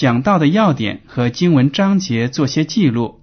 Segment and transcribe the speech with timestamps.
[0.00, 3.20] 讲到的要点和经文章节做些记录，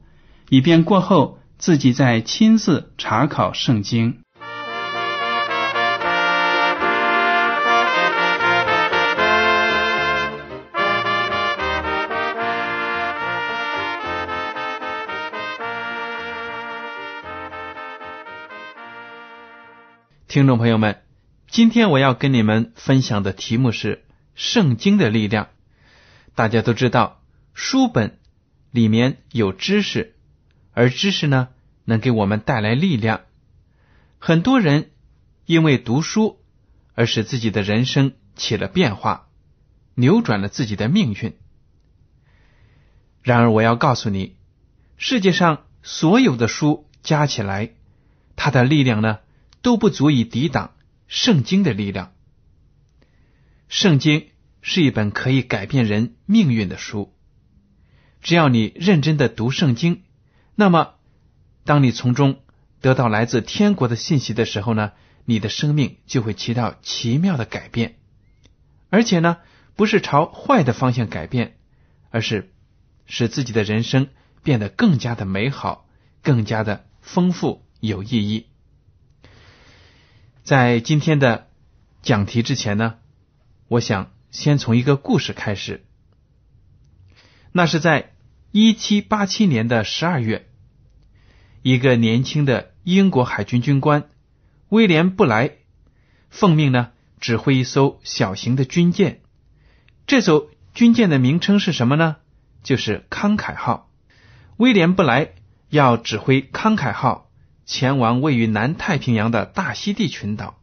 [0.48, 4.20] 以便过后自己再亲自查考圣经。
[20.27, 20.98] 听众朋友们，
[21.49, 24.04] 今天我要跟你们分享的题目是
[24.35, 25.48] 圣经的力量。
[26.38, 27.24] 大家都知道，
[27.55, 28.20] 书本
[28.70, 30.13] 里面有知识，
[30.71, 31.48] 而知识呢，
[31.84, 33.21] 能给我们带来力量。
[34.20, 34.91] 很多人
[35.48, 36.40] 因为读书
[36.94, 39.29] 而使自己的人生起了变化，
[39.96, 41.35] 扭转了自己的命运。
[43.24, 44.35] 然而，我要告诉你，
[44.96, 47.72] 世界上所有的书加起来，
[48.35, 49.18] 它的力量呢？
[49.63, 50.76] 都不足以抵挡
[51.07, 52.13] 圣经的力量。
[53.70, 54.29] 圣经
[54.62, 57.13] 是一本可以改变人命运的书。
[58.22, 60.04] 只要你认真的读圣经，
[60.55, 60.96] 那么
[61.63, 62.40] 当你从中
[62.82, 64.91] 得到来自天国的信息的时候呢，
[65.25, 67.97] 你的生命就会起到奇妙的改变。
[68.90, 69.38] 而且呢，
[69.75, 71.57] 不是朝坏的方向改变，
[72.09, 72.51] 而是
[73.06, 74.07] 使自己的人生
[74.44, 75.88] 变得更加的美好，
[76.23, 78.47] 更加的丰富有意义。
[80.44, 81.47] 在今天的
[82.01, 82.96] 讲题之前呢，
[83.67, 85.85] 我想先从一个故事开始。
[87.51, 88.13] 那是在
[88.51, 90.47] 一七八七年的十二月，
[91.61, 94.09] 一个年轻的英国海军军官
[94.69, 95.51] 威廉布莱
[96.29, 99.21] 奉命呢指挥一艘小型的军舰。
[100.05, 102.17] 这艘军舰的名称是什么呢？
[102.63, 103.91] 就是康凯号。
[104.57, 105.33] 威廉布莱
[105.69, 107.25] 要指挥康凯号。
[107.69, 110.57] 前往位于南太平洋的大溪地群岛，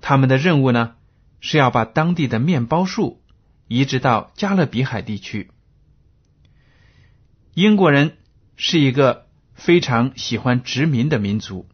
[0.00, 0.95] 他们的任务呢
[1.40, 3.22] 是要把当地的面包树
[3.68, 5.50] 移植到加勒比海地区。
[7.54, 8.18] 英国人
[8.56, 11.68] 是一个非常喜欢殖民的民族，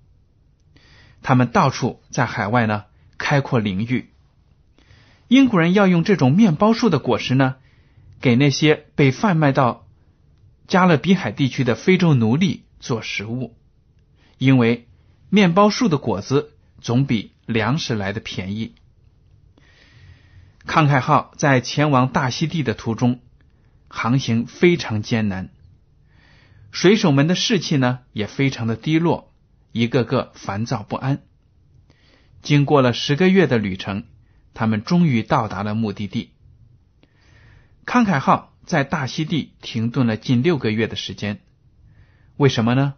[1.23, 2.85] 他们到处在海外呢
[3.19, 4.11] 开阔领域。
[5.29, 7.57] 英国人要用这种面包树的果实呢，
[8.21, 9.87] 给那些被贩卖到
[10.67, 13.57] 加勒比海地区的非洲奴隶做食物。
[14.39, 14.89] 因为
[15.31, 18.75] 面包树的果子总比粮食来的便宜。
[20.67, 23.21] 康凯号在前往大溪地的途中，
[23.89, 25.51] 航行非常艰难，
[26.71, 29.33] 水手们的士气呢也非常的低落，
[29.73, 31.23] 一个个烦躁不安。
[32.43, 34.05] 经过了十个月的旅程，
[34.55, 36.33] 他们终于到达了目的地。
[37.85, 41.41] 康凯号在大溪地停顿了近六个月的时间，
[42.37, 42.95] 为什么呢？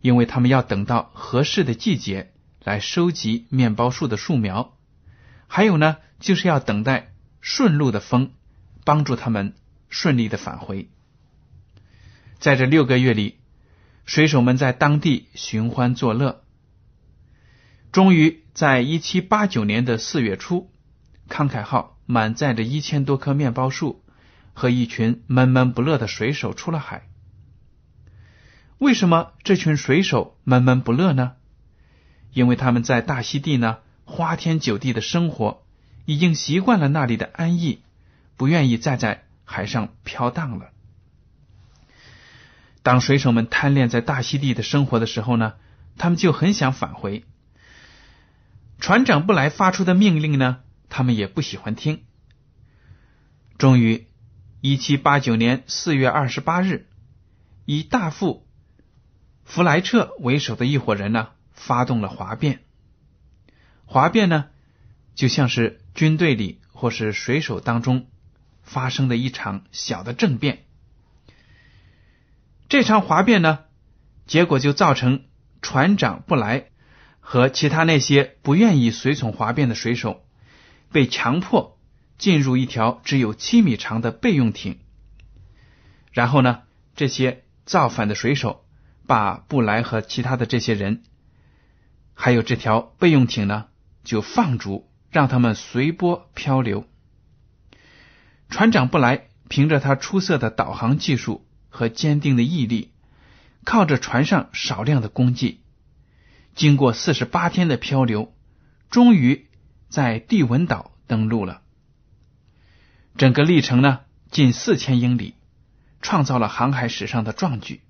[0.00, 2.32] 因为他们要等到合适的季节
[2.62, 4.73] 来收集面包树的树苗，
[5.56, 8.32] 还有呢，就是要等待顺路的风
[8.84, 9.54] 帮助他们
[9.88, 10.90] 顺利的返回。
[12.40, 13.38] 在这六个月里，
[14.04, 16.42] 水手们在当地寻欢作乐。
[17.92, 20.72] 终于在一七八九年的四月初，
[21.28, 24.04] 康凯号满载着一千多棵面包树
[24.54, 27.06] 和一群闷闷不乐的水手出了海。
[28.78, 31.34] 为什么这群水手闷闷不乐呢？
[32.32, 35.62] 因为他们在大溪地呢，花天酒地的生活，
[36.04, 37.80] 已经习惯了那里的安逸，
[38.36, 40.70] 不愿意再在海上飘荡了。
[42.82, 45.54] 当水手们贪恋在大溪地的生活的时候呢，
[45.96, 47.24] 他们就很想返回。
[48.78, 50.58] 船长布莱发出的命令呢，
[50.90, 52.04] 他们也不喜欢听。
[53.56, 54.06] 终于，
[54.60, 56.88] 一七八九年四月二十八日，
[57.64, 58.46] 以大副。
[59.44, 62.63] 弗莱彻为首的一伙人呢，发动了哗变。
[63.94, 64.46] 哗变呢，
[65.14, 68.08] 就像是军队里或是水手当中
[68.64, 70.64] 发生的一场小的政变。
[72.68, 73.60] 这场哗变呢，
[74.26, 75.26] 结果就造成
[75.62, 76.70] 船长布莱
[77.20, 80.24] 和其他那些不愿意随从哗变的水手
[80.90, 81.78] 被强迫
[82.18, 84.80] 进入一条只有七米长的备用艇。
[86.10, 86.62] 然后呢，
[86.96, 88.64] 这些造反的水手
[89.06, 91.04] 把布莱和其他的这些人，
[92.12, 93.66] 还有这条备用艇呢，
[94.04, 96.86] 就放逐，让他们随波漂流。
[98.48, 102.92] 船长布莱凭着他出色的导航技术和坚定的毅力，
[103.64, 105.60] 靠着船上少量的功绩，
[106.54, 108.32] 经过四十八天的漂流，
[108.90, 109.48] 终于
[109.88, 111.62] 在蒂文岛登陆了。
[113.16, 115.34] 整个历程呢，近四千英里，
[116.00, 117.80] 创造了航海史上的壮举。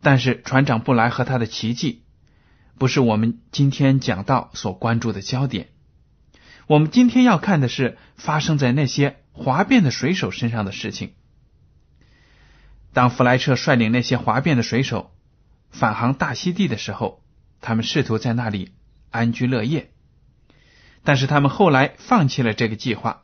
[0.00, 2.02] 但是，船长布莱和他的奇迹，
[2.78, 5.68] 不是我们今天讲到所关注的焦点。
[6.66, 9.16] 我们今天要看的是发生在那些。
[9.40, 11.12] 哗变的水手身上的事情。
[12.92, 15.12] 当弗莱彻率领那些哗变的水手
[15.70, 17.22] 返航大溪地的时候，
[17.60, 18.72] 他们试图在那里
[19.10, 19.92] 安居乐业，
[21.04, 23.22] 但是他们后来放弃了这个计划。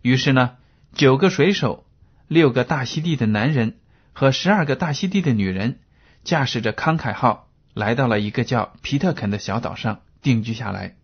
[0.00, 0.56] 于是呢，
[0.94, 1.84] 九个水手、
[2.26, 3.80] 六个大溪地的男人
[4.14, 5.80] 和十二个大溪地的女人，
[6.24, 10.96] 驾驶着康凯号来到了一个叫皮特肯的小岛上定居下来。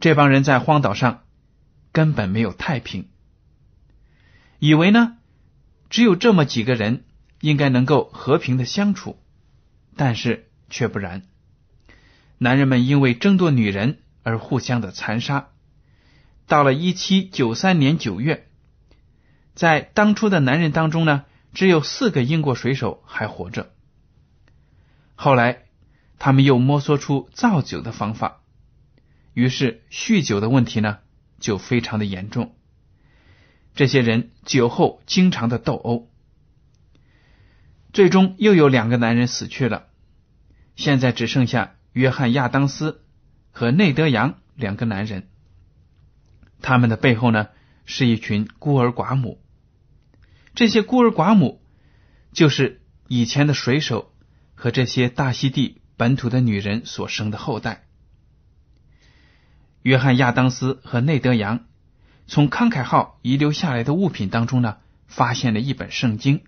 [0.00, 1.22] 这帮人在荒岛上。
[1.92, 3.08] 根本没有太平，
[4.58, 5.16] 以为呢
[5.88, 7.04] 只有这么几个人
[7.40, 9.18] 应该能够和平的相处，
[9.96, 11.22] 但是却不然。
[12.36, 15.48] 男人们因为争夺女人而互相的残杀。
[16.46, 18.46] 到了一七九三年九月，
[19.54, 23.72] 在当初的男人当中呢，只有四个英国水手还活着。
[25.16, 25.64] 后来
[26.20, 28.42] 他们又摸索出造酒的方法，
[29.34, 30.98] 于是酗酒的问题呢。
[31.38, 32.56] 就非常的严重。
[33.74, 36.10] 这些人酒后经常的斗殴，
[37.92, 39.88] 最终又有两个男人死去了。
[40.76, 43.04] 现在只剩下约翰·亚当斯
[43.50, 45.28] 和内德·扬两个男人。
[46.62, 47.48] 他们的背后呢，
[47.84, 49.44] 是一群孤儿寡母。
[50.54, 51.60] 这些孤儿寡母
[52.32, 54.14] 就是以前的水手
[54.56, 57.84] 和这些大溪地本土的女人所生的后代。
[59.82, 61.66] 约翰·亚当斯和内德·扬
[62.26, 66.42] 从康凯号遗留下来的物品当中呢，发现了一本圣经。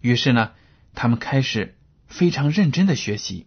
[0.00, 0.50] 于是呢，
[0.94, 1.78] 他们开始
[2.08, 3.46] 非常认真的学习。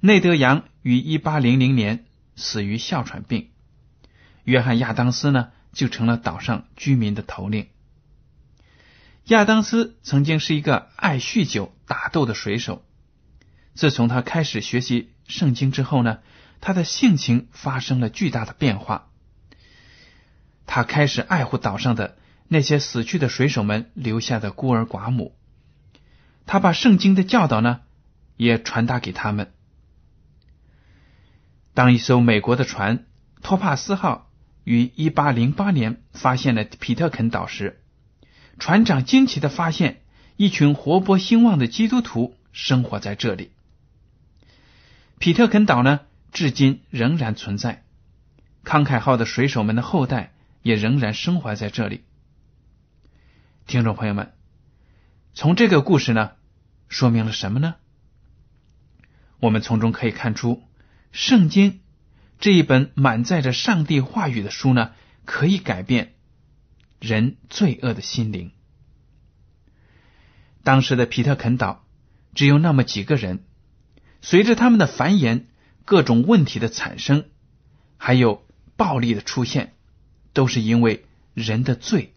[0.00, 2.04] 内德·扬于一八零零年
[2.34, 3.50] 死于哮喘病，
[4.42, 7.68] 约翰·亚当斯呢就成了岛上居民的头领。
[9.26, 12.84] 亚当斯曾经是一个爱酗酒、打斗的水手，
[13.74, 16.18] 自从他开始学习圣经之后呢。
[16.58, 19.10] 他的性情发生了巨大的变化，
[20.64, 22.16] 他开始爱护岛上的
[22.48, 25.36] 那些死去的水手们留下的孤儿寡母，
[26.46, 27.82] 他把圣经的教导呢
[28.38, 29.52] 也传达给他们。
[31.74, 33.04] 当一艘美国的船
[33.42, 34.30] “托帕斯号”
[34.64, 37.82] 于一八零八年发现了皮特肯岛时，
[38.58, 40.00] 船长惊奇的发现
[40.36, 43.52] 一群活泼兴旺的基督徒生活在这里。
[45.18, 46.00] 皮特肯岛呢？
[46.32, 47.84] 至今仍然存在，
[48.62, 52.04] 康凯号的水手们的后代也仍然生活在这里。
[53.66, 54.34] 听众朋友们，
[55.32, 56.32] 从这个故事呢，
[56.90, 57.76] 说明了什么呢？
[59.40, 60.62] 我们从中可以看出，
[61.12, 61.80] 圣经
[62.38, 64.92] 这一本满载着上帝话语的书呢，
[65.24, 66.12] 可以改变
[67.00, 68.52] 人罪恶的心灵。
[70.66, 71.86] 当时的皮特肯岛
[72.34, 73.44] 只有那么几个人，
[74.20, 75.44] 随着他们的繁衍。
[75.84, 77.26] 各种问题的产生，
[77.96, 78.44] 还有
[78.74, 79.74] 暴力的出现，
[80.32, 82.12] 都是因为人的罪、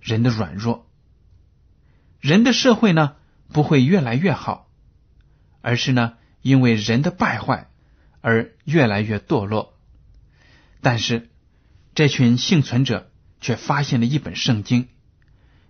[0.00, 0.88] 人的软弱。
[2.20, 3.16] 人的社会呢
[3.48, 4.68] 不会越来越好，
[5.60, 7.68] 而是呢因为人的败坏
[8.20, 9.76] 而越来越堕落。
[10.80, 11.28] 但是
[11.96, 14.88] 这群幸存者却发现了一本圣经，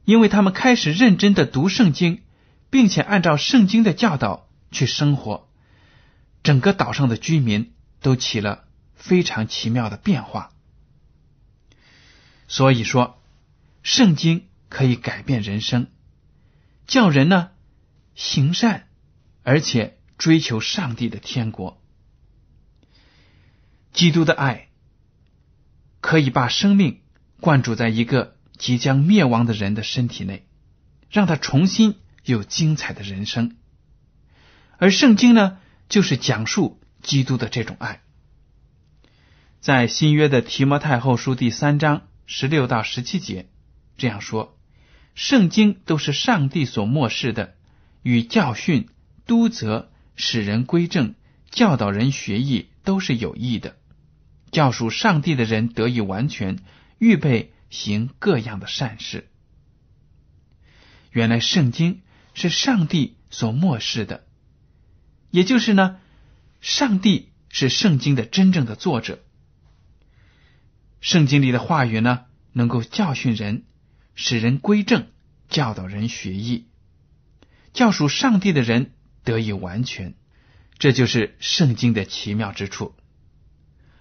[0.05, 2.23] 因为他们开始认真的读圣经，
[2.71, 5.49] 并且按照圣经的教导去生活。
[6.43, 8.65] 整个岛上的居民都起了
[8.97, 10.51] 非常奇妙的变化，
[12.49, 13.23] 所以说，
[13.85, 15.87] 圣经可以改变人生，
[16.89, 17.51] 叫人呢
[18.17, 18.89] 行善，
[19.45, 21.81] 而且追求上帝的天国。
[23.93, 24.69] 基督的爱
[26.01, 27.03] 可以把生命
[27.41, 30.47] 灌注在一个即将灭亡的人的身体内，
[31.11, 33.57] 让他重新有精彩的人生，
[34.79, 35.59] 而圣经呢？
[35.89, 38.03] 就是讲述基督的这种爱。
[39.59, 43.49] 在新约的提摩太后书第三章十六到十七节
[43.97, 44.57] 这样说
[45.17, 47.57] ：“圣经都是上帝所漠视的，
[48.05, 48.89] 与教训、
[49.27, 51.17] 督责、使人归正、
[51.51, 53.75] 教导人学艺，都是有益的，
[54.53, 56.61] 教属上帝的人得以完全，
[57.01, 59.29] 预备行各样的善事。”
[61.11, 62.03] 原来圣经
[62.35, 64.25] 是上帝所漠视的，
[65.31, 65.99] 也就是呢，
[66.61, 69.19] 上帝是圣经的真正的作者。
[71.01, 73.65] 圣经里的话语呢，能够教训人，
[74.15, 75.09] 使人归正，
[75.49, 76.69] 教导人学艺，
[77.73, 78.93] 教属上帝的人
[79.25, 80.15] 得以完全。
[80.79, 82.95] 这就是圣经的奇妙之处。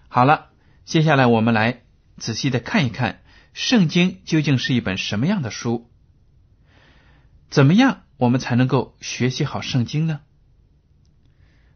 [0.08, 0.50] 好了，
[0.86, 1.84] 接下来我们来
[2.18, 3.22] 仔细的看一看，
[3.54, 5.90] 圣经究竟是一本什么样的书？
[7.50, 10.22] 怎么样，我们才能够学习好圣经呢？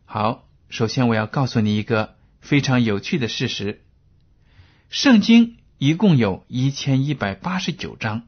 [0.05, 3.83] 好，首先我要告诉你一个非常有趣的事实。
[4.89, 8.27] 圣经一共有一千一百八十九章。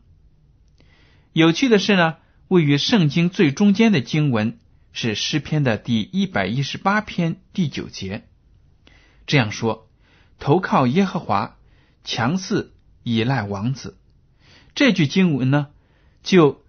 [1.32, 2.18] 有趣的是呢，
[2.50, 4.60] 位于圣经最中间的经文
[4.92, 8.28] 是诗篇的第一百一十八篇第九节，
[9.26, 9.90] 这样说
[10.40, 11.58] ：“投靠耶和华，
[12.04, 12.76] 强似
[13.16, 13.98] 依赖王子。”
[14.76, 15.68] 这句经文呢，
[16.24, 16.64] 就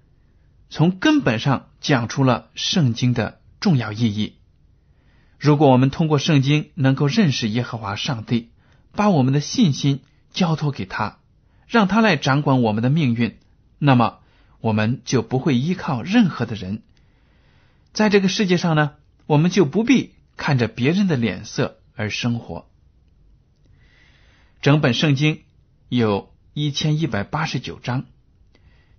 [0.70, 4.34] 从根本上讲出了圣经的重要意义。
[5.38, 8.50] 如果我们通过圣经能够认识耶和华上帝。
[8.90, 10.00] 把我们的信心
[10.32, 11.18] 交托给他，
[11.68, 13.38] 让他来掌管我们的命运，
[13.78, 14.18] 那么
[14.60, 16.82] 我们就不会依靠任何的人。
[17.92, 18.94] 在这个世界上呢，
[19.26, 22.68] 我们就不必看着别人的脸色而生活。
[24.62, 25.42] 整本圣经
[25.88, 28.04] 有一千一百八十九章，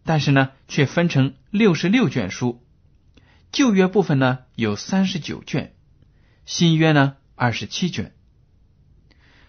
[0.03, 2.63] 但是呢，却分成六十六卷书。
[3.51, 5.75] 旧约部分呢有三十九卷，
[6.45, 8.15] 新约呢二十七卷。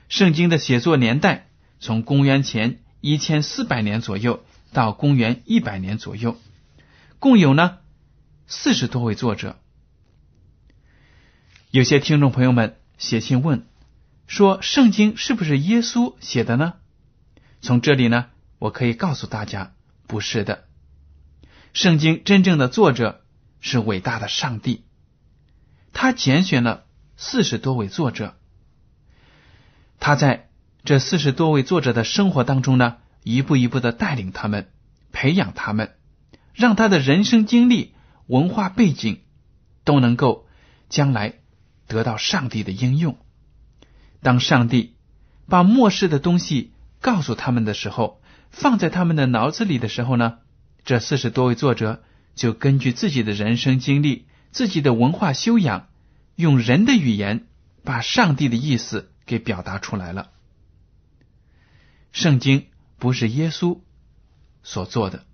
[0.08, 6.36] 圣经的写作年代从公元前一千四百年左右到公元一百年左右，
[7.18, 7.78] 共有呢
[8.46, 9.58] 四十多位作者。
[11.70, 13.66] 有些听众朋友们写信问
[14.26, 16.74] 说：“圣经是不是耶稣写的呢？”
[17.60, 18.26] 从这里呢，
[18.58, 19.74] 我可以告诉大家，
[20.06, 20.64] 不是的。
[21.72, 23.24] 圣经真正的作者
[23.60, 24.84] 是伟大的上帝，
[25.92, 26.84] 他拣选了
[27.16, 28.36] 四十多位作者。
[29.98, 30.48] 他在
[30.84, 34.70] 这四十多位作者的生活当中呢，一步一步的带领他们，
[35.12, 35.94] 培养他们，
[36.54, 37.94] 让他的人生经历、
[38.26, 39.20] 文化背景
[39.84, 40.48] 都能够
[40.88, 41.34] 将来
[41.86, 43.18] 得到上帝的应用。
[44.22, 44.96] 当上帝
[45.46, 50.38] 把末世的东西告诉他们的时候，放在他们的脑子里的时候呢，
[50.84, 52.02] 这四十多位作者
[52.34, 55.88] 就根据自己的人生经历、自己的文化修养，
[56.36, 57.46] 用人的语言
[57.84, 59.08] 把上帝的意思。
[59.30, 60.32] 给表达出来了。
[62.10, 62.66] 圣经
[62.98, 63.78] 不是耶稣
[64.64, 65.24] 所做的，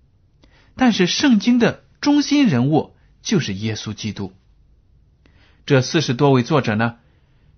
[0.75, 4.33] 但是圣经的中心人物就是耶稣基督。
[5.65, 6.97] 这四十多位作者呢，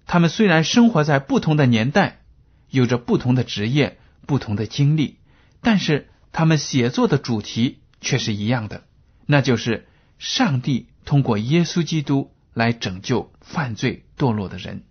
[0.06, 2.22] 他们虽然生活在不同的年代，
[2.70, 5.18] 有着不同的职业、不同的经历，
[5.62, 8.84] 但是他们写作的主题却是一样的，
[9.26, 14.84] 那就是上帝通过耶稣基督来拯救犯罪堕落的人。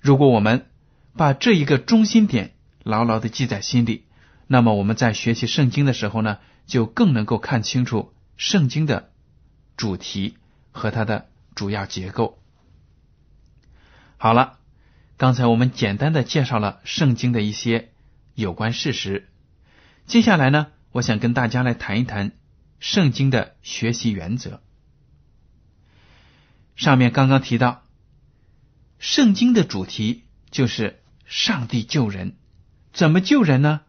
[0.00, 0.66] 如果我们
[1.16, 4.04] 把这一个中心点牢牢的记在心里，
[4.46, 9.10] 那么我们在学习圣经的时候呢，就更能够看清楚圣经的
[9.76, 10.36] 主题
[10.72, 12.38] 和它的主要结构。
[14.16, 14.58] 好了，
[15.22, 17.92] 刚才我们简单的介绍了圣经的一些
[18.34, 19.28] 有关事实，
[20.04, 22.32] 接下来呢，我想跟大家来谈一谈
[22.80, 24.60] 圣经的学习原则。
[26.74, 27.84] 上面刚刚提到。
[28.98, 32.34] 圣经的主题就是上帝救人，
[32.92, 33.82] 怎么救人呢？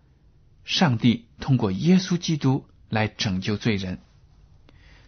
[0.63, 4.01] 上帝通过耶稣基督来拯救罪人，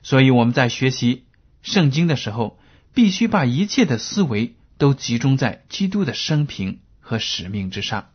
[0.02, 1.26] 所以我们在学习
[1.62, 2.58] 圣经的时候，
[2.96, 8.10] 必须把一切的思维都集中在基督的生平和使命之上。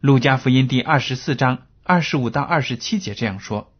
[0.00, 3.72] 路加福音第二十四章二十五到二十七节这样说：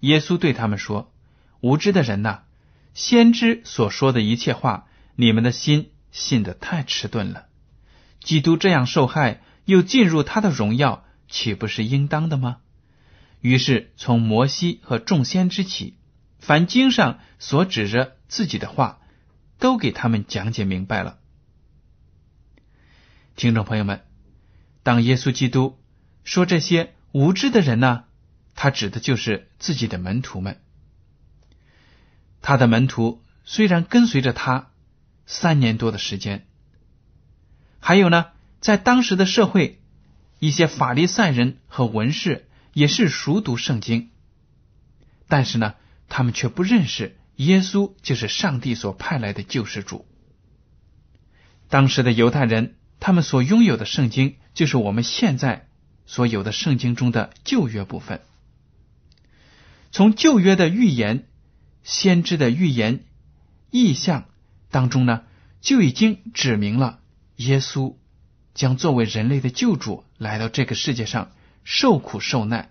[0.00, 1.12] 耶稣对他们说
[1.60, 2.40] ：“无知的人呐，
[2.94, 7.44] 先知所说的一切话。”你们的心信得太迟钝了。
[8.18, 12.56] 基督这样受害，又进入他的荣耀，岂不是应当的吗？
[13.42, 15.98] 于是从摩西和众先之起，
[16.38, 19.00] 凡经上所指着自己的话，
[19.62, 21.20] 都给他们讲解明白了。
[23.36, 24.02] 听众朋友们，
[24.82, 25.78] 当耶稣基督
[26.24, 28.04] 说这些无知的人呢，
[28.56, 30.60] 他指的就是自己的门徒们。
[32.40, 34.70] 他的门徒虽然跟随着他。
[35.24, 36.46] 三年多的时间，
[37.78, 38.26] 还有呢，
[38.60, 39.80] 在当时的社会，
[40.40, 44.10] 一些法利赛人和文士也是熟读圣经，
[45.28, 45.74] 但是呢，
[46.08, 50.06] 他们却不认识耶稣就是上帝所派来的救世主。
[51.68, 55.68] 当时的犹太人，他们所拥有的圣经，就是我们现在
[56.04, 58.20] 所有的圣经中的旧约部分。
[59.90, 61.26] 从旧约的预言、
[61.82, 63.04] 先知的预言、
[63.70, 64.26] 意象
[64.70, 65.24] 当中呢，
[65.60, 67.00] 就已经指明了
[67.36, 67.96] 耶稣
[68.54, 71.32] 将作为人类的救主来到这个世界上
[71.64, 72.70] 受苦受难，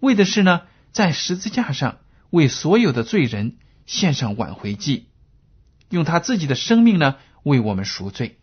[0.00, 1.98] 为的是呢，在十字架上
[2.32, 5.06] 为所有的罪人献上挽回祭，
[5.88, 7.14] 用他自己的生命呢。
[7.44, 8.38] 为我们赎罪，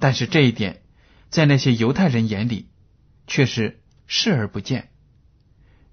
[0.00, 0.82] 但是这一点
[1.30, 2.68] 在那些犹太人眼里
[3.28, 4.90] 却是视而不见。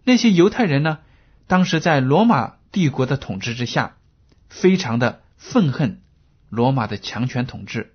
[0.04, 1.02] 那些犹太人呢，
[1.46, 3.98] 当时在罗马帝国的统治之下，
[4.50, 6.02] 非常的愤恨
[6.50, 7.94] 罗马的强权统治，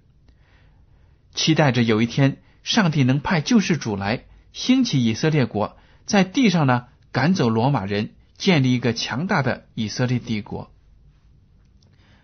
[1.35, 10.73] 期待着有一天上帝能派救世主来兴起以色列国，在地上呢赶走罗马人，建立一个强大的以色列帝国。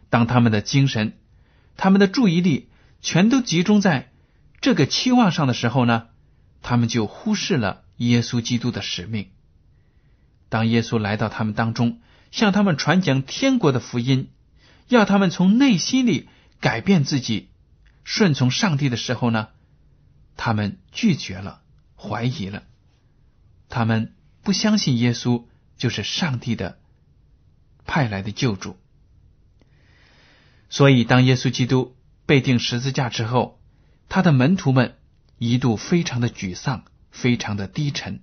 [0.08, 1.16] 当他们的精神。
[1.82, 2.68] 他们的注意力
[3.00, 4.12] 全都集中在
[4.60, 6.08] 这个期望上的时候呢，
[6.60, 9.30] 他们就忽视了耶稣基督的使命。
[10.50, 12.02] 当耶稣来到他们当中，
[12.32, 14.28] 向他们传讲天国的福音，
[14.88, 16.28] 要他们从内心里
[16.60, 17.48] 改变自己，
[18.04, 19.48] 顺从上帝的时候呢，
[20.36, 21.62] 他们拒绝了，
[21.96, 22.64] 怀疑了，
[23.70, 25.46] 他们不相信耶稣
[25.80, 26.78] 就是上帝的
[27.86, 28.76] 派来的救主。
[30.68, 31.96] 所以，当耶稣基督
[32.26, 33.58] 被钉十字架之后，
[34.10, 34.98] 他的门徒们
[35.38, 38.20] 一度非常的沮丧，非常的低沉。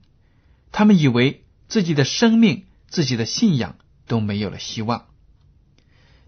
[0.71, 5.07] 他们以为自己的生命、自己的信仰都没有了希望。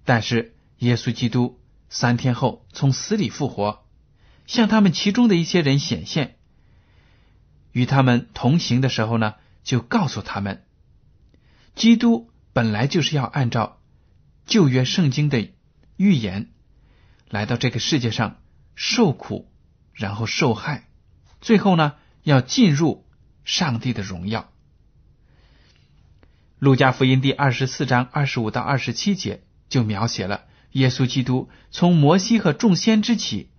[0.04, 1.60] 但是，耶稣基督
[1.90, 3.86] 三天后从死里复活，
[4.48, 6.38] 向他们其中的一些人显现，
[7.72, 10.66] 与他们同行的时候呢，就告诉他们，
[11.80, 13.80] 基督本来就是要按照
[14.46, 15.50] 旧约圣经的。
[15.96, 16.50] 预言
[17.30, 18.38] 来到这个世界上
[18.74, 19.50] 受苦，
[19.94, 20.88] 然后受害，
[21.42, 23.06] 最后呢要进入
[23.44, 24.50] 上帝的荣耀。
[26.58, 33.50] 路加福音第二十四章二十五到二十七节就描写了耶稣基督从摩西和众先知起，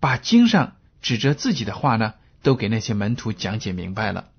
[0.00, 4.30] 把经上指着自己的话呢都给那些门徒讲解明白了。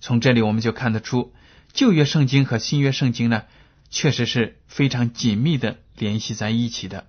[0.00, 1.34] 从这里我们就看得出
[1.72, 3.44] 旧约圣经和新约圣经呢。
[3.92, 7.08] 确实是非常紧密的联系在一起的。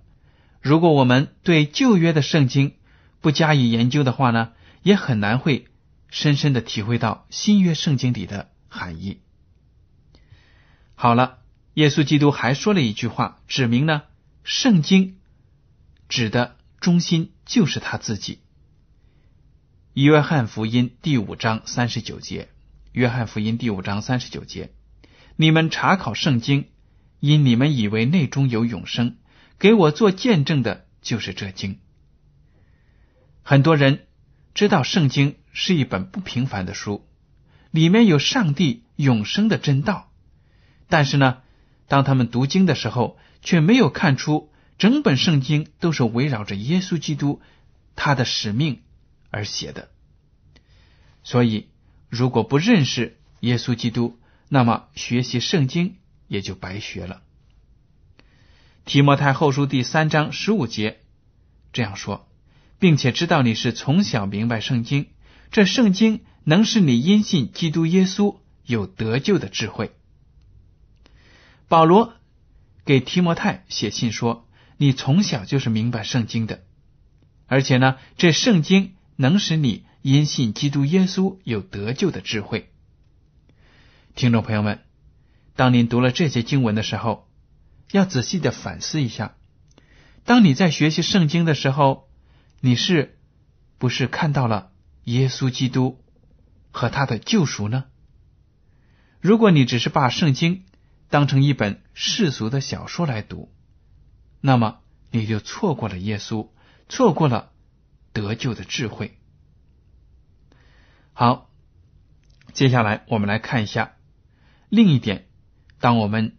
[0.62, 2.74] 如果我们对旧约的圣经
[3.20, 5.68] 不加以研究的话呢，也很难会
[6.10, 9.20] 深深的体会到新约圣经里的含义。
[10.96, 11.38] 好了，
[11.76, 14.02] 耶稣基督还说了一句话，指明呢，
[14.44, 15.20] 圣经
[16.10, 18.40] 指的中心就是他自己。
[19.94, 22.50] 约翰福音第五章三十九节，
[22.92, 24.74] 约翰福音第五章三十九节。
[25.38, 26.68] 你们查考圣经，
[27.22, 29.16] 因你们以为内中有永生，
[29.58, 31.80] 给我做见证的就是这经。
[33.44, 34.08] 很多人
[34.54, 37.08] 知道圣经是一本不平凡的书，
[37.72, 40.12] 里面有上帝永生的真道，
[40.90, 41.38] 但是呢，
[41.88, 47.42] 当他们读经的时候，却没有看出整本圣经都是围绕着耶稣基督
[47.96, 48.82] 他的使命
[49.30, 49.90] 而写的。
[51.24, 51.70] 所以，
[52.12, 54.20] 如果不认识耶稣基督，
[54.50, 55.96] 那么学习圣经
[56.28, 57.22] 也就白学了。
[58.84, 61.00] 提摩太后书第三章十五节
[61.72, 62.28] 这样说，
[62.80, 65.08] 并且知道你是从小明白圣经，
[65.52, 69.96] 这圣经能使你因信基督耶稣有得救的智慧。
[71.70, 72.16] 保罗
[72.84, 74.46] 给提摩太写信说，
[74.76, 76.66] 你从小就是明白圣经的，
[77.48, 82.72] 而且呢，这圣经能使你因信基督耶稣有得救的智慧。
[84.16, 84.80] 听众朋友们，
[85.56, 87.30] 当您读了这些经文的时候，
[87.92, 89.36] 要仔细的反思一下：
[90.26, 92.10] 当你在学习圣经的时候，
[92.60, 93.20] 你是
[93.78, 94.72] 不是看到了
[95.04, 96.04] 耶稣基督
[96.72, 97.86] 和他的救赎呢？
[99.20, 100.66] 如果你只是把圣经
[101.10, 103.54] 当成一本世俗的小说来读，
[104.40, 104.80] 那么
[105.12, 106.50] 你就错过了耶稣，
[106.90, 107.52] 错过了
[108.14, 109.20] 得救的智慧。
[111.14, 111.50] 好，
[112.54, 113.94] 接下来我们来看一下。
[114.70, 115.28] 另一点，
[115.80, 116.38] 当我们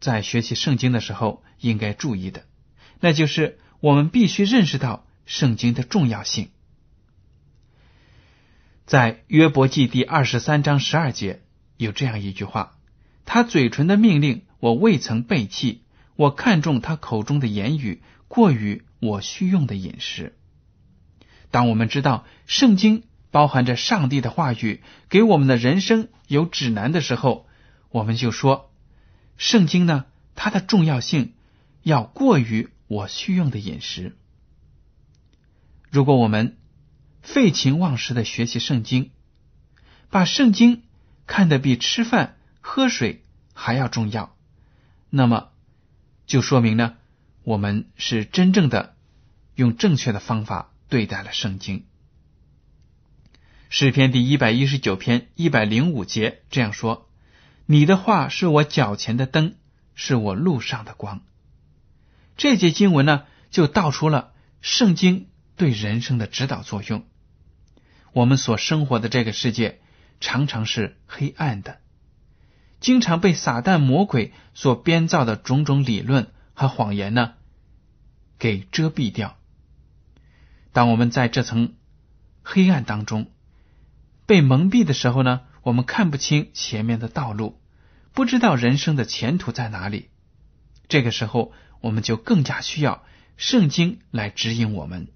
[0.00, 2.44] 在学习圣经的时候，应该注意的，
[3.00, 6.50] 那就是我们必须认识到圣经的重要性。
[8.86, 11.42] 在约伯记第二十三章十二节
[11.76, 12.78] 有这样一句话
[13.26, 15.82] ：“他嘴唇的命令我未曾背弃，
[16.14, 20.38] 我看重他口中的言语，过于我需用的饮食。
[21.50, 23.02] 当我们知道圣经
[23.36, 27.46] 包含着上帝的话语，给我们的人生有指南的时候，
[27.90, 28.72] 我们就说，
[29.36, 31.34] 圣经呢，它的重要性
[31.82, 34.16] 要过于我需用的饮食。
[35.90, 36.56] 如果我们
[37.20, 39.10] 废寝忘食的学习圣经，
[40.08, 40.84] 把圣经
[41.26, 43.22] 看得比吃饭喝水
[43.52, 44.34] 还要重要，
[45.10, 45.50] 那么
[46.24, 46.96] 就说明呢，
[47.42, 48.96] 我们是真正的
[49.54, 51.84] 用正确的方法对待了圣经。
[53.78, 57.10] 诗篇第一百一十九篇一百零五节这样说
[57.66, 59.56] ：“你的话是我脚前的灯，
[59.94, 61.20] 是我路上的光。”
[62.38, 67.04] 这节经文呢，就道出了圣经对人生的指导作用。
[68.14, 69.82] 我们所生活的这个世界
[70.20, 71.80] 常常是黑暗的，
[72.80, 77.34] 经常被撒旦魔鬼所编造的种种理论和谎言呢
[78.38, 79.36] 给遮蔽掉。
[80.72, 81.74] 当我们在这层
[82.42, 83.30] 黑暗当中
[84.26, 87.60] 被蒙蔽的时候呢，我们看不清前面的道路，
[88.12, 90.10] 不知道人生的前途在哪里。
[90.88, 93.04] 这个时候，我们就更加需要
[93.36, 95.08] 圣经来指引我们，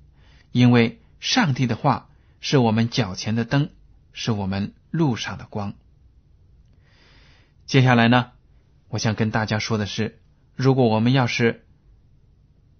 [0.52, 2.06] 因为上帝的话。
[2.42, 3.68] 是我们脚前的灯，
[4.14, 5.74] 是我们路上的光。
[7.66, 8.30] 接下来呢，
[8.88, 10.18] 我想跟大家说的是，
[10.56, 11.66] 如果我们要是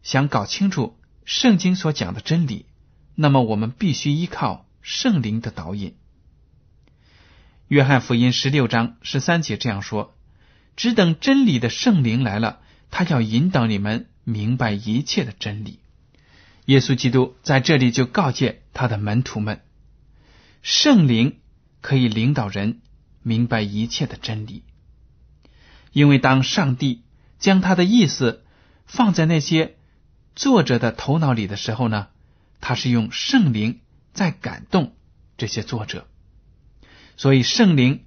[0.02, 2.64] 想搞清楚圣经所讲的真理，
[3.14, 5.96] 那么我们必须依靠圣灵的导引。
[7.70, 10.12] 约翰福音十六章十三节这样说
[10.74, 12.58] ：“只等真理的圣灵来了，
[12.90, 15.78] 他要引导你们明白一切的真理。”
[16.66, 19.60] 耶稣基督在这里就告诫他的门徒们：
[20.62, 21.38] 圣灵
[21.80, 22.80] 可以领导人
[23.22, 24.64] 明白一切的真理，
[25.92, 27.04] 因为当上帝
[27.38, 28.42] 将他的意思
[28.84, 29.76] 放在那些
[30.34, 32.08] 作者的头脑里的时候呢，
[32.60, 33.78] 他是用圣灵
[34.12, 34.92] 在感动
[35.36, 36.08] 这些作者，
[37.20, 38.06] 所以圣灵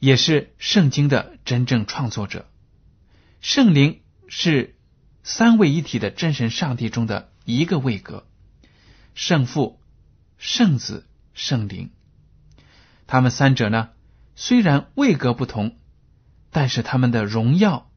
[0.00, 2.48] 也是圣经的真正创作者。
[3.40, 4.74] 圣灵是
[5.22, 7.30] 三位一体的真神上帝中的。
[7.44, 8.26] 一个位格，
[9.14, 9.80] 圣父、
[10.36, 11.90] 圣子、圣灵，
[13.06, 13.90] 他们三者呢，
[14.34, 15.78] 虽然位格不同，
[16.50, 17.88] 但是他们的荣耀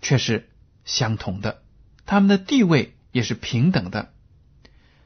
[0.00, 0.48] 却是
[0.86, 1.62] 相同的，
[2.06, 4.14] 他们的地位也是平等的，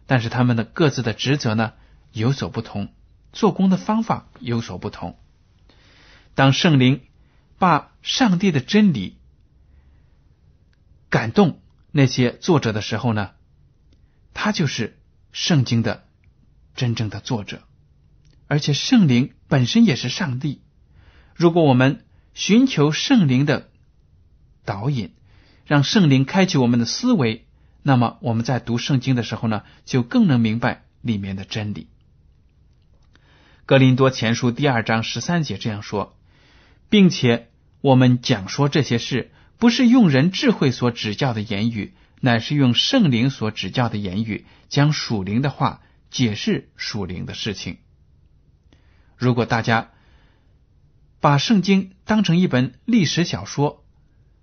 [0.07, 1.73] 但是他们的各自的职责呢
[2.13, 2.95] 有所不同，
[3.37, 5.17] 做工的方法有所不同。
[6.35, 7.03] 当圣灵
[7.59, 9.19] 把上帝的真理
[11.09, 11.61] 感动。
[11.93, 13.31] 那些作者的时候呢，
[14.35, 14.99] 他就是
[15.33, 16.05] 圣经的
[16.75, 17.63] 真正的作者，
[18.49, 20.61] 而且圣灵本身也是上帝。
[21.35, 23.71] 如果我们寻求圣灵的
[24.67, 25.15] 导引，
[25.65, 27.47] 让圣灵开启我们的思维，
[27.83, 31.89] 那么我们在读圣经的时候呢，就更能明白里面的真理。
[33.67, 36.17] 格林多前书第二章十三节这样说，
[36.89, 37.49] 并且
[37.81, 39.33] 我们讲说这些事。
[39.59, 47.79] 不是用人智慧所指教的言语，乃是用圣灵所指教的言语，将属灵的话解释属灵的事情。
[49.17, 49.91] 如果大家
[51.21, 53.85] 把圣经当成一本历史小说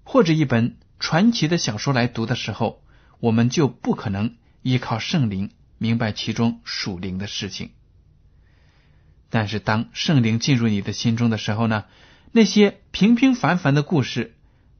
[0.04, 2.84] 或者一本传奇的小说来读的时候，
[3.22, 7.72] 我们就不可能依靠圣灵明白其中属灵的事情。
[9.34, 11.86] 但是，当圣灵进入你的心中的时候呢？
[12.32, 14.36] 那些平平凡凡的故事。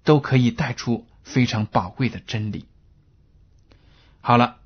[0.06, 2.66] 都可以带出非常宝贵的真理。
[4.20, 4.58] 好了，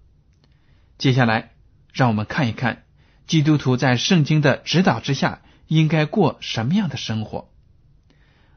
[0.98, 1.52] 接下来
[1.94, 2.86] 让我们看一看
[3.28, 7.52] 基督徒在圣经的指导之下应该过什么样的生活。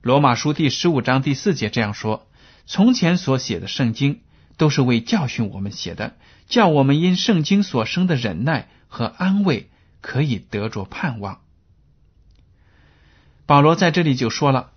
[0.00, 2.26] 罗马书第十五章第四节这样说
[2.64, 4.22] ：“从前所写的圣经
[4.56, 6.16] 都是为教训我们写的，
[6.48, 9.69] 叫我们因圣经所生的忍耐和安慰
[10.00, 11.40] 可以得着盼望。”
[13.46, 14.72] 保罗在这里就说了，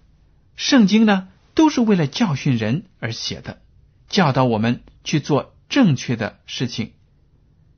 [0.55, 1.29] 圣经呢。
[1.55, 3.62] 都是为了教训人而写的，
[4.09, 6.93] 教导我们去做正确的事情，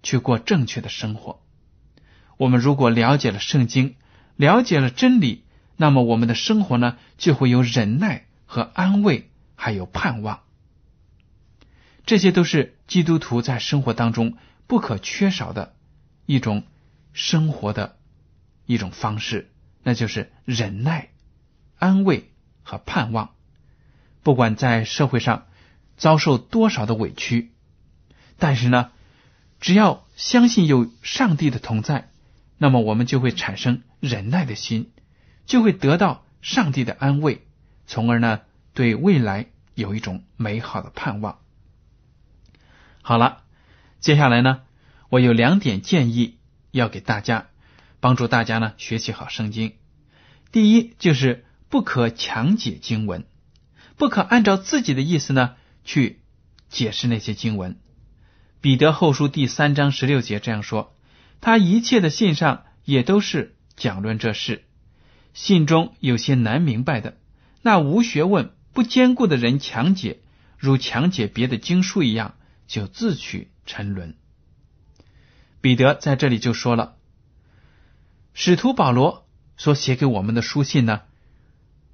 [0.02, 1.42] 去过正确的生活。
[2.38, 3.98] 我们如果了解了圣经，
[4.38, 5.44] 了解了真理，
[5.76, 10.44] 那么我们的生活呢，就会有忍耐和安慰，还有盼望。
[12.06, 15.76] 这些都是基督徒在生活当中不可缺少的
[16.26, 16.64] 一种
[17.16, 17.98] 生活的
[18.66, 19.50] 一种方式，
[19.82, 21.10] 那就是忍耐、
[21.80, 22.30] 安慰
[22.62, 23.32] 和盼望。
[24.22, 25.46] 不管在社会上
[25.98, 27.52] 遭受多少的委屈，
[28.38, 28.92] 但是呢，
[29.62, 32.10] 只要相信有上帝的同在，
[32.58, 34.92] 那么我们就会产生忍耐的心，
[35.46, 37.46] 就会得到上帝的安慰，
[37.88, 38.42] 从而呢，
[38.74, 41.40] 对未来有一种美好的盼望。
[43.02, 43.44] 好了，
[44.02, 44.64] 接下来呢，
[45.10, 46.35] 我有两点建议
[46.78, 47.48] 要给大家，
[48.02, 49.76] 帮助大家呢学习好圣经。
[50.52, 53.26] 第一就是不可强解经文，
[53.96, 56.20] 不可按照自己的意思呢去
[56.70, 57.80] 解释那些经文。
[58.60, 60.94] 彼得后书第三章十六节这样说
[61.40, 64.66] ：“他一切的信上也都是讲论这事，
[65.34, 67.18] 信中有些难明白的，
[67.62, 70.20] 那无学问、不坚固的人强解，
[70.58, 72.36] 如强解别的经书一样，
[72.68, 74.18] 就自取沉沦。”
[75.66, 76.96] 彼得在这里就说了，
[78.36, 81.02] 使徒保罗所写给我们的书信呢，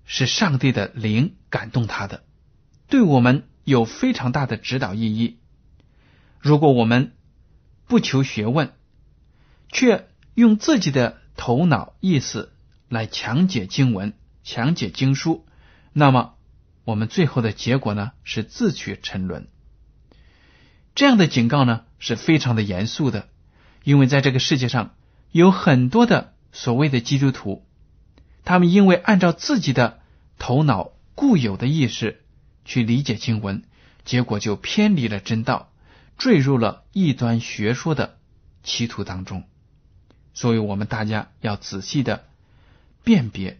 [0.04, 2.26] 是上帝的灵感动他的，
[2.90, 5.40] 对我们有非常大的指导意义。
[6.38, 7.14] 如果我们
[7.88, 8.74] 不求学问，
[9.70, 12.52] 却用自己的头脑意思
[12.90, 14.12] 来强解经文、
[14.44, 15.48] 强解经书，
[15.94, 16.34] 那么
[16.84, 19.48] 我们最后的结果呢是自取沉沦。
[20.94, 23.30] 这样的警告呢是非常的严肃的，
[23.84, 24.96] 因为在这个世界上
[25.32, 27.66] 有很多的所谓的基督徒，
[28.44, 30.02] 他们因为按照自己的
[30.38, 32.24] 头脑固有的意识
[32.66, 33.64] 去理解经文，
[34.06, 35.68] 结果就偏离了真道。
[36.18, 38.20] 坠入了异端学说的
[38.62, 39.46] 歧途当中，
[40.36, 42.26] 所以我们大家要仔细的
[43.04, 43.60] 辨别、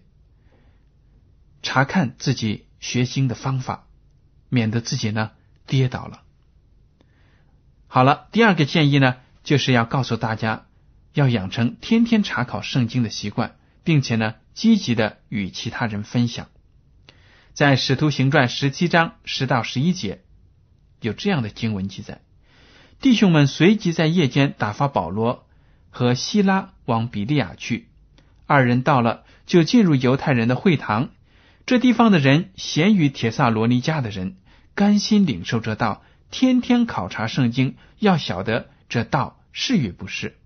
[1.64, 3.88] 查看自己学经的方法，
[4.48, 5.32] 免得自己呢
[5.66, 6.22] 跌倒了。
[7.88, 10.66] 好了，第二个建议呢，就是要告诉大家
[11.14, 16.48] 要养成天天查考圣经的习惯，并且呢积极的与其他人分享。
[17.54, 20.22] 在《使徒行传》十七章十到十一节
[21.02, 22.22] 有这样的经文记载。
[23.00, 25.48] 弟兄们随即在夜间打发保罗
[25.90, 27.88] 和希拉往比利亚去。
[28.46, 31.10] 二人到了，就进入犹太人的会堂。
[31.66, 34.38] 这地方的人咸于铁萨罗尼迦的人，
[34.76, 40.38] 甘心领受这道，天天考察圣经，要晓得这道是与不是。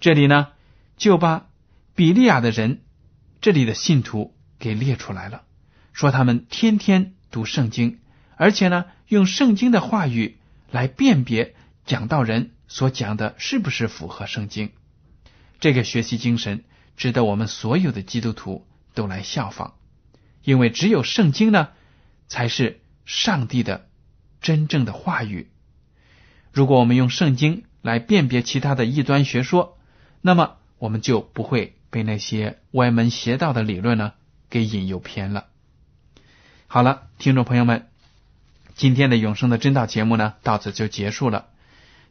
[0.00, 0.48] 这里呢，
[0.96, 1.50] 就把
[1.94, 2.80] 比利亚的人
[3.42, 5.44] 这里的信徒给列出来了，
[5.92, 8.00] 说他们天天读圣经，
[8.36, 10.38] 而且呢，用圣经的话语。
[10.70, 14.70] 来辨别讲道人所讲的是不是符合圣经，
[15.58, 16.64] 这个学习精神
[16.96, 19.72] 值得我们所有的基督徒都来效仿，
[20.44, 21.70] 因为只有圣经呢，
[22.28, 23.90] 才是上帝的
[24.40, 25.50] 真正的话语。
[26.52, 29.78] 如果我们用圣经来辨别其他的异端学说，
[30.20, 34.12] 那么我们就不会被那些歪门邪道的理论呢
[34.48, 35.46] 给引诱偏了。
[36.66, 37.86] 好了，听众朋友们。
[38.74, 41.48] 今天的永生的真道节目呢，到此就结束了。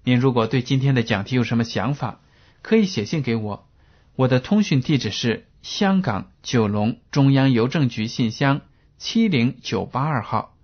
[0.04, 2.20] 您如果对今天的讲题有什么想法，
[2.62, 3.68] 可以写信给我。
[4.16, 8.62] 我的通讯地址是香港九龙中央邮政局信箱
[9.00, 10.56] 七零九八二号，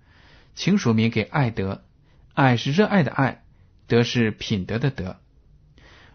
[0.54, 1.82] 请署名给爱德。
[2.34, 3.42] 爱是热爱的爱，
[3.86, 5.16] 德是品德的德。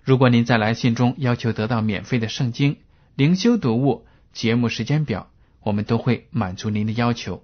[0.04, 2.78] 如果您在来信中要求得到免费的圣经
[3.16, 5.30] 灵修读物、节目时间表，
[5.62, 7.44] 我们都会满足您的要求。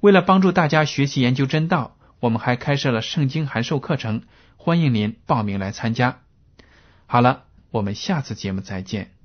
[0.00, 4.22] 为了帮助大家学习研究真道，我们还开设了圣经函授课程，
[4.56, 6.20] 欢迎您报名来参加。
[7.06, 9.17] 好了，我们下次节目再见。